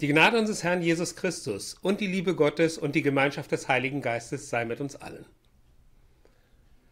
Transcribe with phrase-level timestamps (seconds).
[0.00, 4.02] Die Gnade unseres Herrn Jesus Christus und die Liebe Gottes und die Gemeinschaft des Heiligen
[4.02, 5.24] Geistes sei mit uns allen.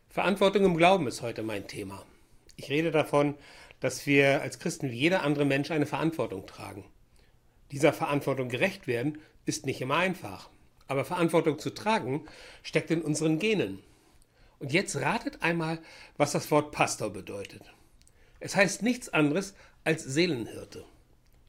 [0.09, 2.07] Verantwortung im Glauben ist heute mein Thema.
[2.55, 3.35] Ich rede davon,
[3.81, 6.85] dass wir als Christen wie jeder andere Mensch eine Verantwortung tragen.
[7.73, 10.49] Dieser Verantwortung gerecht werden ist nicht immer einfach.
[10.87, 12.25] Aber Verantwortung zu tragen
[12.63, 13.83] steckt in unseren Genen.
[14.61, 15.81] Und jetzt ratet einmal,
[16.17, 17.63] was das Wort Pastor bedeutet.
[18.39, 20.85] Es heißt nichts anderes als Seelenhirte.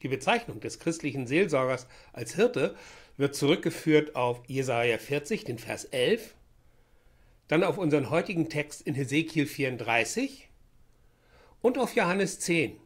[0.04, 2.76] Die Bezeichnung des christlichen Seelsorgers als Hirte
[3.16, 6.34] wird zurückgeführt auf Jesaja 40, den Vers 11,
[7.48, 10.50] dann auf unseren heutigen Text in Hesekiel 34
[11.62, 12.76] und auf Johannes 10.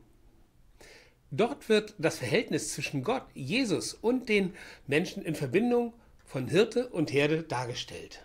[1.32, 4.55] Dort wird das Verhältnis zwischen Gott, Jesus und den
[4.86, 5.94] Menschen in Verbindung
[6.24, 8.24] von Hirte und Herde dargestellt.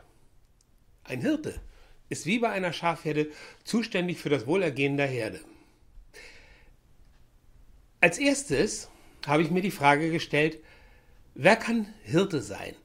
[1.04, 1.60] Ein Hirte
[2.10, 3.32] ist wie bei einer Schafherde
[3.64, 5.40] zuständig für das Wohlergehen der Herde.
[8.04, 8.90] Als erstes
[9.26, 10.60] habe ich mir die Frage gestellt,
[11.36, 12.76] wer kann Hirte sein?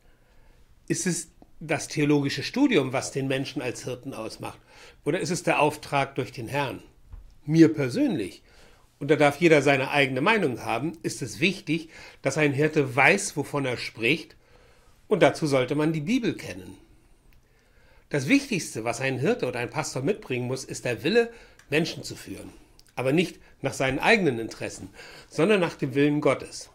[0.87, 4.61] Ist es das theologische Studium, was den Menschen als Hirten ausmacht?
[5.05, 6.85] Oder ist es der Auftrag durch den Herrn?
[7.45, 8.45] Mir persönlich,
[9.01, 11.89] und da darf jeder seine eigene Meinung haben, ist es wichtig,
[12.23, 14.37] dass ein Hirte weiß, wovon er spricht
[15.09, 16.79] und dazu sollte man die Bibel kennen.
[18.09, 21.33] Das Wichtigste, was ein Hirte oder ein Pastor mitbringen muss, ist der Wille,
[21.71, 22.53] Menschen zu führen.
[22.99, 24.91] Aber nicht nach seinen eigenen Interessen,
[25.31, 26.69] sondern nach dem Willen Gottes.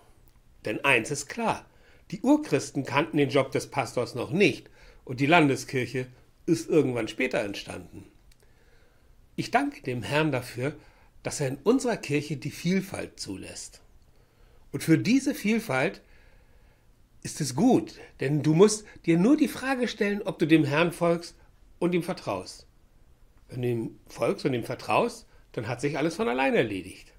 [0.63, 1.65] Denn eins ist klar,
[2.11, 4.69] die Urchristen kannten den Job des Pastors noch nicht
[5.03, 6.07] und die Landeskirche
[6.45, 8.05] ist irgendwann später entstanden.
[9.35, 10.73] Ich danke dem Herrn dafür,
[11.23, 13.81] dass er in unserer Kirche die Vielfalt zulässt.
[14.71, 15.99] Und für diese Vielfalt
[17.21, 20.93] ist es gut, denn du musst dir nur die Frage stellen, ob du dem Herrn
[20.93, 21.35] folgst
[21.79, 22.65] und ihm vertraust.
[23.49, 27.13] Wenn du ihm folgst und ihm vertraust, dann hat sich alles von allein erledigt.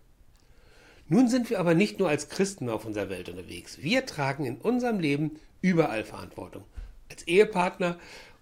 [1.09, 3.83] Nun sind wir aber nicht nur als Christen auf unserer Welt unterwegs.
[3.83, 6.65] Wir tragen in unserem Leben überall Verantwortung.
[7.11, 7.99] Als Ehepartner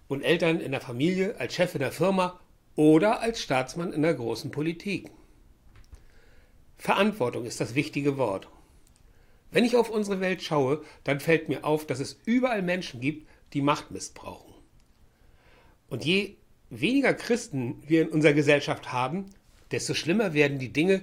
[0.07, 2.39] und Eltern in der Familie, als Chef in der Firma
[2.75, 5.11] oder als Staatsmann in der großen Politik.
[6.77, 8.47] Verantwortung ist das wichtige Wort.
[9.51, 13.29] Wenn ich auf unsere Welt schaue, dann fällt mir auf, dass es überall Menschen gibt,
[13.53, 14.53] die Macht missbrauchen.
[15.87, 16.37] Und je
[16.69, 19.27] weniger Christen wir in unserer Gesellschaft haben,
[19.73, 21.01] desto schlimmer werden die Dinge,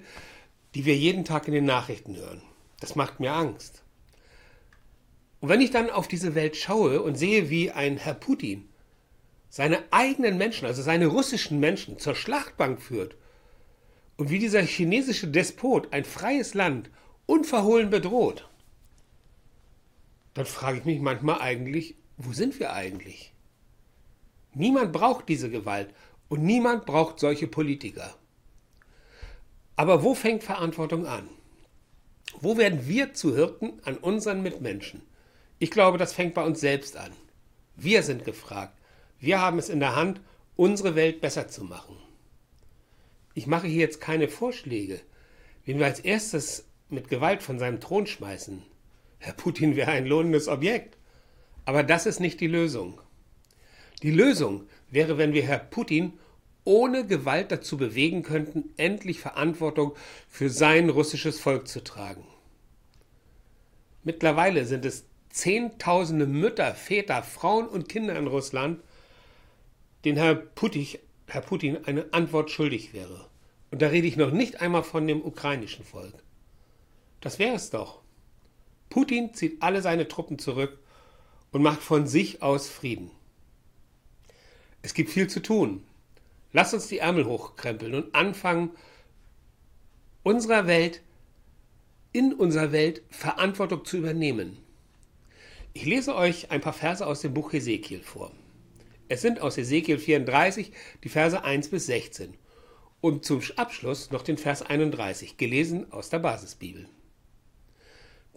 [0.74, 2.40] die wir jeden Tag in den Nachrichten hören.
[2.80, 3.82] Das macht mir Angst.
[5.40, 8.68] Und wenn ich dann auf diese Welt schaue und sehe, wie ein Herr Putin
[9.48, 13.16] seine eigenen Menschen, also seine russischen Menschen, zur Schlachtbank führt
[14.16, 16.90] und wie dieser chinesische Despot ein freies Land
[17.26, 18.48] unverhohlen bedroht,
[20.34, 23.32] dann frage ich mich manchmal eigentlich, wo sind wir eigentlich?
[24.54, 25.92] Niemand braucht diese Gewalt
[26.28, 28.14] und niemand braucht solche Politiker.
[29.80, 31.26] Aber wo fängt Verantwortung an?
[32.38, 35.00] Wo werden wir zu Hirten an unseren Mitmenschen?
[35.58, 37.12] Ich glaube, das fängt bei uns selbst an.
[37.76, 38.76] Wir sind gefragt.
[39.20, 40.20] Wir haben es in der Hand,
[40.54, 41.96] unsere Welt besser zu machen.
[43.32, 45.00] Ich mache hier jetzt keine Vorschläge,
[45.64, 48.62] wen wir als erstes mit Gewalt von seinem Thron schmeißen.
[49.16, 50.98] Herr Putin wäre ein lohnendes Objekt.
[51.64, 53.00] Aber das ist nicht die Lösung.
[54.02, 56.18] Die Lösung wäre, wenn wir Herr Putin
[56.64, 59.94] ohne Gewalt dazu bewegen könnten, endlich Verantwortung
[60.28, 62.24] für sein russisches Volk zu tragen.
[64.02, 68.82] Mittlerweile sind es Zehntausende Mütter, Väter, Frauen und Kinder in Russland,
[70.04, 73.28] denen Herr Putin, Herr Putin eine Antwort schuldig wäre.
[73.70, 76.14] Und da rede ich noch nicht einmal von dem ukrainischen Volk.
[77.20, 78.00] Das wäre es doch.
[78.88, 80.78] Putin zieht alle seine Truppen zurück
[81.52, 83.12] und macht von sich aus Frieden.
[84.82, 85.84] Es gibt viel zu tun.
[86.52, 88.70] Lass uns die Ärmel hochkrempeln und anfangen,
[90.22, 91.02] unserer Welt,
[92.12, 94.58] in unserer Welt Verantwortung zu übernehmen.
[95.72, 98.32] Ich lese euch ein paar Verse aus dem Buch Hesekiel vor.
[99.08, 100.72] Es sind aus Hesekiel 34
[101.04, 102.34] die Verse 1 bis 16
[103.00, 106.88] und zum Abschluss noch den Vers 31, gelesen aus der Basisbibel.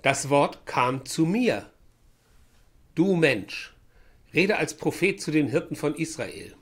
[0.03, 1.71] Das Wort kam zu mir.
[2.95, 3.75] Du Mensch,
[4.33, 6.55] rede als Prophet zu den Hirten von Israel.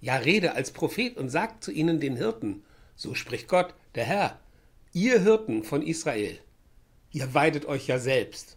[0.00, 2.62] Ja, rede als Prophet und sag zu ihnen den Hirten,
[2.94, 4.40] so spricht Gott, der Herr,
[4.92, 6.38] ihr Hirten von Israel,
[7.10, 8.56] ihr weidet euch ja selbst.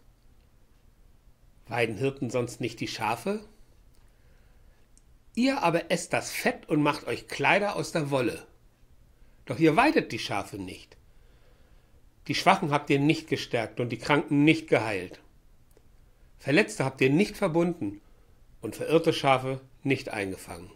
[1.68, 3.44] Weiden Hirten sonst nicht die Schafe?
[5.36, 8.46] Ihr aber esst das Fett und macht euch Kleider aus der Wolle.
[9.46, 10.98] Doch ihr weidet die Schafe nicht.
[12.28, 15.22] Die Schwachen habt ihr nicht gestärkt und die Kranken nicht geheilt.
[16.38, 18.02] Verletzte habt ihr nicht verbunden
[18.62, 20.72] und verirrte Schafe nicht eingefangen.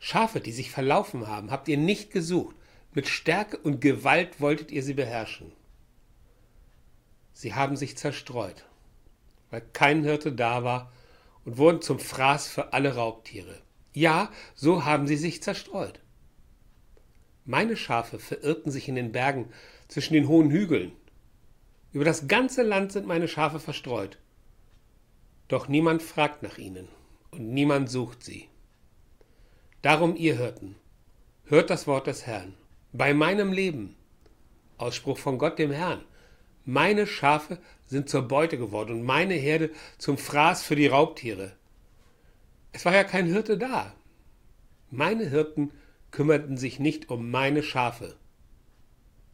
[0.00, 2.56] Schafe, die sich verlaufen haben, habt ihr nicht gesucht.
[2.92, 5.52] Mit Stärke und Gewalt wolltet ihr sie beherrschen.
[7.34, 8.64] Sie haben sich zerstreut,
[9.50, 10.90] weil kein Hirte da war
[11.44, 13.60] und wurden zum Fraß für alle Raubtiere.
[13.92, 16.00] Ja, so haben sie sich zerstreut.
[17.44, 19.50] Meine Schafe verirrten sich in den Bergen
[19.88, 20.92] zwischen den hohen Hügeln.
[21.92, 24.18] Über das ganze Land sind meine Schafe verstreut.
[25.48, 26.88] Doch niemand fragt nach ihnen
[27.32, 28.48] und niemand sucht sie.
[29.82, 30.76] Darum, ihr Hirten,
[31.46, 32.54] hört das Wort des Herrn.
[32.92, 33.96] Bei meinem Leben,
[34.76, 36.04] Ausspruch von Gott dem Herrn,
[36.66, 41.52] meine Schafe sind zur Beute geworden und meine Herde zum Fraß für die Raubtiere.
[42.72, 43.94] Es war ja kein Hirte da.
[44.90, 45.72] Meine Hirten
[46.10, 48.16] kümmerten sich nicht um meine Schafe,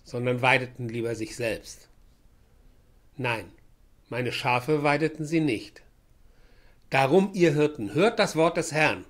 [0.05, 1.89] sondern weideten lieber sich selbst.
[3.17, 3.51] Nein,
[4.09, 5.83] meine Schafe weideten sie nicht.
[6.91, 9.05] Darum, ihr Hirten, hört das Wort des Herrn.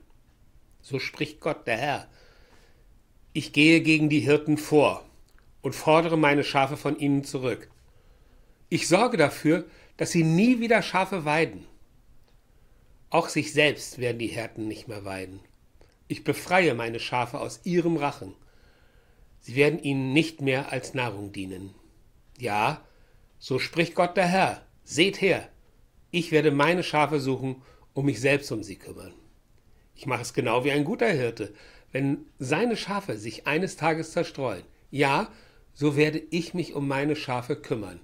[0.89, 2.09] So spricht Gott der Herr.
[3.33, 5.05] Ich gehe gegen die Hirten vor
[5.61, 7.69] und fordere meine Schafe von ihnen zurück.
[8.69, 9.65] Ich sorge dafür,
[9.97, 11.67] dass sie nie wieder Schafe weiden.
[13.11, 15.41] Auch sich selbst werden die Hirten nicht mehr weiden.
[16.07, 18.37] Ich befreie meine Schafe aus ihrem Rachen.
[19.41, 21.75] Sie werden ihnen nicht mehr als Nahrung dienen.
[22.39, 22.81] Ja,
[23.41, 24.63] so spricht Gott der Herr.
[24.85, 25.49] Seht her,
[26.13, 27.61] ich werde meine Schafe suchen
[27.93, 29.15] und mich selbst um sie kümmern.
[29.97, 31.53] Ich mache es genau wie ein guter Hirte.
[31.91, 35.31] Wenn seine Schafe sich eines Tages zerstreuen, ja,
[35.73, 38.01] so werde ich mich um meine Schafe kümmern.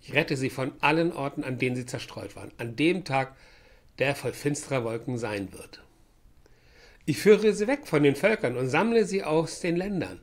[0.00, 3.36] Ich rette sie von allen Orten, an denen sie zerstreut waren, an dem Tag,
[3.98, 5.82] der voll finsterer Wolken sein wird.
[7.06, 10.20] Ich führe sie weg von den Völkern und sammle sie aus den Ländern.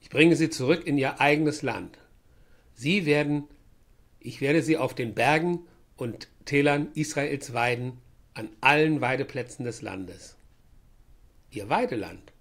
[0.00, 1.98] Ich bringe sie zurück in ihr eigenes Land.
[2.74, 3.44] Sie werden,
[4.20, 7.98] ich werde sie auf den Bergen und Tälern Israels weiden,
[8.34, 10.36] an allen Weideplätzen des Landes.
[11.50, 12.32] Ihr Weideland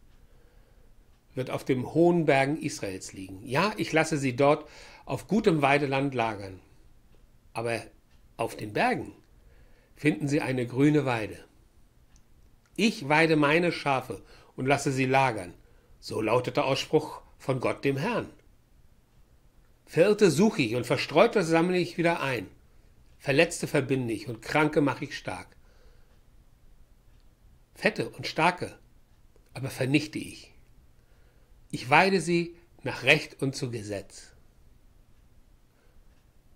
[1.33, 3.45] wird auf den hohen Bergen Israels liegen.
[3.45, 4.67] Ja, ich lasse sie dort
[5.05, 6.59] auf gutem Weideland lagern.
[7.53, 7.81] Aber
[8.37, 9.13] auf den Bergen
[9.95, 11.37] finden sie eine grüne Weide.
[12.75, 14.21] Ich weide meine Schafe
[14.55, 15.53] und lasse sie lagern.
[15.99, 18.29] So lautet der Ausspruch von Gott dem Herrn.
[19.85, 22.47] Verirrte suche ich und Verstreute sammle ich wieder ein.
[23.17, 25.47] Verletzte verbinde ich und Kranke mache ich stark.
[27.79, 28.77] Fette und starke
[29.53, 30.53] aber vernichte ich.
[31.71, 34.31] Ich weide sie nach Recht und zu Gesetz.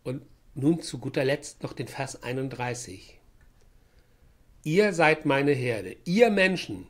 [0.03, 0.23] Und
[0.55, 3.19] nun zu guter Letzt noch den Vers 31.
[4.63, 6.87] Ihr seid meine Herde, ihr Menschen,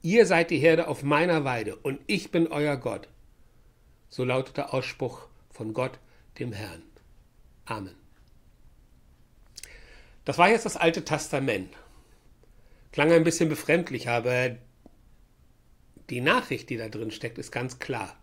[0.00, 3.08] ihr seid die Herde auf meiner Weide und ich bin euer Gott.
[4.08, 5.98] So lautet der Ausspruch von Gott,
[6.38, 6.82] dem Herrn.
[7.66, 7.94] Amen.
[10.24, 11.74] Das war jetzt das Alte Testament.
[12.92, 14.56] Klang ein bisschen befremdlich, aber
[16.10, 18.16] die Nachricht, die da drin steckt, ist ganz klar.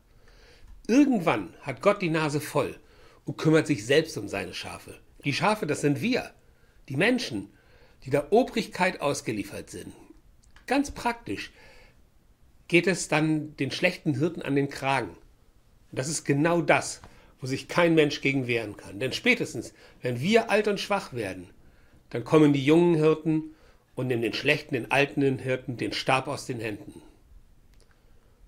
[0.88, 2.78] Irgendwann hat Gott die Nase voll
[3.26, 5.00] und kümmert sich selbst um seine Schafe.
[5.24, 6.32] Die Schafe, das sind wir,
[6.90, 7.50] die Menschen,
[8.04, 9.94] die der Obrigkeit ausgeliefert sind.
[10.66, 11.52] Ganz praktisch
[12.68, 15.10] geht es dann den schlechten Hirten an den Kragen.
[15.92, 17.02] Und das ist genau das,
[17.40, 19.00] wo sich kein Mensch gegen wehren kann.
[19.00, 21.50] Denn spätestens, wenn wir alt und schwach werden,
[22.10, 23.56] dann kommen die jungen Hirten
[23.98, 27.02] und nehmen den schlechten, den alten Hirten den Stab aus den Händen.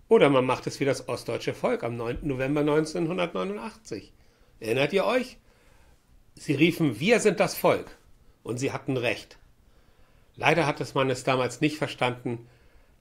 [0.08, 2.20] Oder man macht es wie das ostdeutsche Volk am 9.
[2.22, 4.14] November 1989.
[4.60, 5.38] Erinnert ihr euch?
[6.36, 7.98] Sie riefen, wir sind das Volk.
[8.44, 9.40] Und sie hatten recht.
[10.36, 12.48] Leider hat es man es damals nicht verstanden,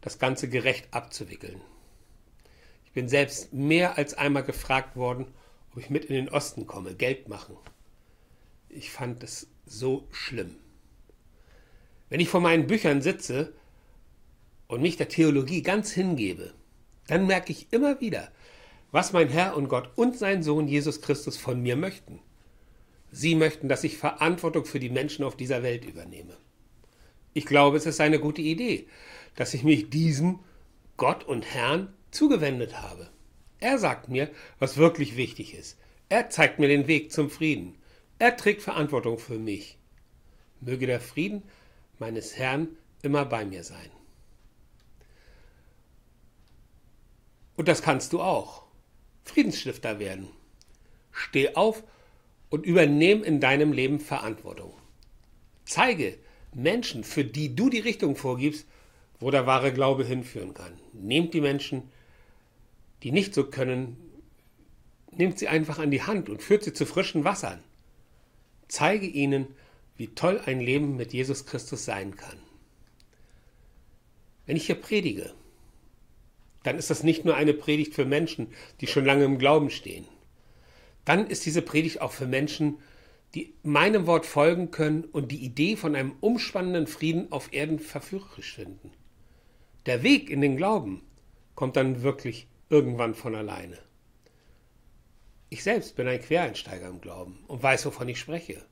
[0.00, 1.61] das Ganze gerecht abzuwickeln.
[2.87, 5.26] Ich bin selbst mehr als einmal gefragt worden,
[5.72, 7.58] ob ich mit in den Osten komme, Geld machen.
[8.70, 10.56] Ich fand es so schlimm.
[12.08, 13.52] Wenn ich vor meinen Büchern sitze
[14.66, 16.52] und mich der Theologie ganz hingebe,
[17.06, 18.30] dann merke ich immer wieder,
[18.90, 22.20] was mein Herr und Gott und sein Sohn Jesus Christus von mir möchten.
[23.10, 26.36] Sie möchten, dass ich Verantwortung für die Menschen auf dieser Welt übernehme.
[27.34, 28.86] Ich glaube, es ist eine gute Idee,
[29.36, 30.40] dass ich mich diesem
[30.96, 33.08] Gott und Herrn zugewendet habe.
[33.60, 35.78] Er sagt mir, was wirklich wichtig ist.
[36.08, 37.76] Er zeigt mir den Weg zum Frieden.
[38.18, 39.78] Er trägt Verantwortung für mich.
[40.60, 41.42] Möge der Frieden
[42.00, 42.68] meines Herrn
[43.02, 43.90] immer bei mir sein.
[47.56, 48.64] Und das kannst du auch.
[49.24, 50.28] Friedensstifter werden.
[51.10, 51.82] Steh auf
[52.50, 54.72] und übernehm in deinem Leben Verantwortung.
[55.64, 56.18] Zeige
[56.54, 58.66] Menschen, für die du die Richtung vorgibst,
[59.20, 60.72] wo der wahre Glaube hinführen kann.
[60.92, 61.90] Nehmt die Menschen,
[63.02, 63.96] die nicht so können,
[65.10, 67.62] nehmt sie einfach an die Hand und führt sie zu frischen Wassern.
[68.68, 69.48] Zeige ihnen,
[69.98, 72.38] wie toll ein Leben mit Jesus Christus sein kann.
[74.46, 75.34] Wenn ich hier predige,
[76.62, 78.46] dann ist das nicht nur eine Predigt für Menschen,
[78.80, 80.06] die schon lange im Glauben stehen
[81.08, 82.80] dann ist diese Predigt auch für Menschen,
[83.34, 88.52] die meinem Wort folgen können und die Idee von einem umspannenden Frieden auf Erden verführerisch
[88.56, 88.90] finden.
[89.86, 91.02] Der Weg in den Glauben
[91.54, 93.78] kommt dann wirklich irgendwann von alleine.
[95.48, 98.62] Ich selbst bin ein Quereinsteiger im Glauben und weiß, wovon ich spreche.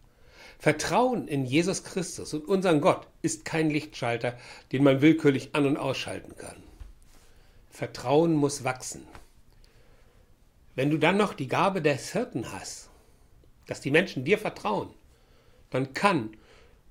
[0.59, 4.39] Vertrauen in Jesus Christus und unseren Gott ist kein Lichtschalter,
[4.73, 6.63] den man willkürlich an- und ausschalten kann.
[7.71, 9.07] Vertrauen muss wachsen.
[10.75, 12.89] Wenn du dann noch die Gabe des Hirten hast,
[13.67, 14.91] dass die Menschen dir vertrauen,
[15.71, 16.37] dann kann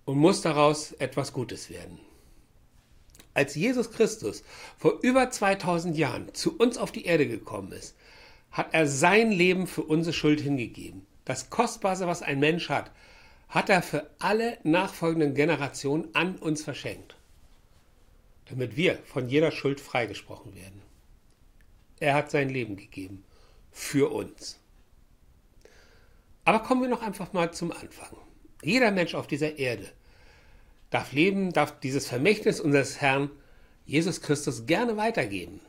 [0.06, 2.00] und muss daraus etwas Gutes werden.
[3.34, 4.44] Als Jesus Christus
[4.78, 7.96] vor über 2000 Jahren zu uns auf die Erde gekommen ist,
[8.52, 11.06] hat er sein Leben für unsere Schuld hingegeben.
[11.26, 12.92] Das Kostbarste, was ein Mensch hat,
[13.50, 17.16] hat er für alle nachfolgenden Generationen an uns verschenkt,
[18.50, 20.82] damit wir von jeder Schuld freigesprochen werden.
[22.00, 23.24] Er hat sein Leben gegeben
[23.72, 24.60] für uns.
[26.44, 28.16] Aber kommen wir noch einfach mal zum Anfang.
[28.62, 29.90] Jeder Mensch auf dieser Erde
[30.90, 33.30] darf leben, darf dieses Vermächtnis unseres Herrn
[33.86, 35.60] Jesus Christus gerne weitergeben.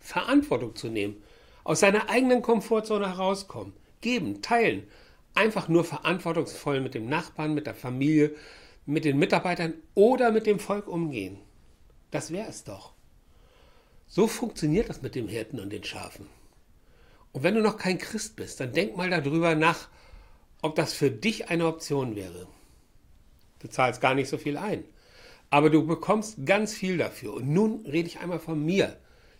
[0.00, 1.22] Verantwortung zu nehmen,
[1.64, 4.86] aus seiner eigenen Komfortzone herauskommen, geben, teilen,
[5.34, 8.34] einfach nur verantwortungsvoll mit dem Nachbarn, mit der Familie,
[8.86, 11.38] mit den Mitarbeitern oder mit dem Volk umgehen.
[12.10, 12.92] Das wäre es doch.
[14.06, 16.26] So funktioniert das mit dem Hirten und den Schafen.
[17.32, 19.88] Und wenn du noch kein Christ bist, dann denk mal darüber nach,
[20.62, 22.46] ob das für dich eine Option wäre.
[23.58, 24.84] Du zahlst gar nicht so viel ein,
[25.50, 27.34] aber du bekommst ganz viel dafür.
[27.34, 28.96] Und nun rede ich einmal von mir.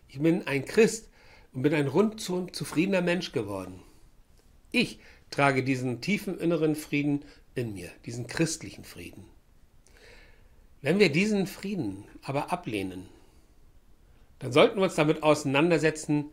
[0.08, 1.08] Ich bin ein Christ
[1.52, 3.80] und bin ein rundum zufriedener Mensch geworden.
[4.72, 4.98] Ich
[5.34, 7.24] trage diesen tiefen inneren Frieden
[7.54, 9.24] in mir, diesen christlichen Frieden.
[10.82, 13.08] Wenn wir diesen Frieden aber ablehnen,
[14.38, 16.30] dann sollten wir uns damit auseinandersetzen,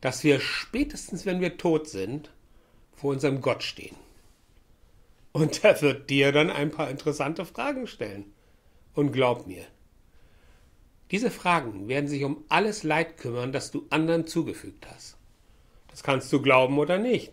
[0.00, 2.30] dass wir spätestens, wenn wir tot sind,
[2.92, 3.96] vor unserem Gott stehen.
[5.32, 8.32] Und er wird dir dann ein paar interessante Fragen stellen.
[8.94, 9.64] Und glaub mir,
[11.10, 15.16] diese Fragen werden sich um alles Leid kümmern, das du anderen zugefügt hast.
[15.88, 17.32] Das kannst du glauben oder nicht.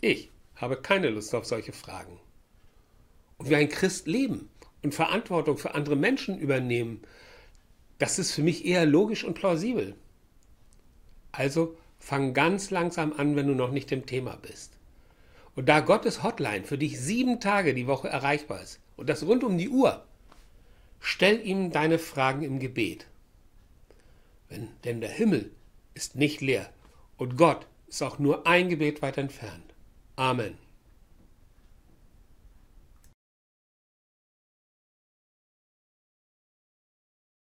[0.00, 2.18] Ich habe keine Lust auf solche Fragen.
[3.38, 4.48] Und wie ein Christ leben
[4.82, 7.02] und Verantwortung für andere Menschen übernehmen,
[7.98, 9.94] das ist für mich eher logisch und plausibel.
[11.32, 14.72] Also fang ganz langsam an, wenn du noch nicht im Thema bist.
[15.54, 19.42] Und da Gottes Hotline für dich sieben Tage die Woche erreichbar ist und das rund
[19.42, 20.04] um die Uhr,
[21.00, 23.06] stell ihm deine Fragen im Gebet.
[24.48, 25.50] Wenn, denn der Himmel
[25.94, 26.70] ist nicht leer
[27.16, 29.65] und Gott ist auch nur ein Gebet weit entfernt.
[30.18, 30.65] Amen.